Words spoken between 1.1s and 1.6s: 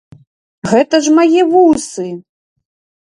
мае